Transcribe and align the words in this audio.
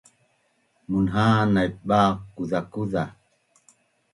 Munha’an 0.89 1.49
naip 1.55 1.75
baq 1.89 2.15
kuzakuza 2.35 3.03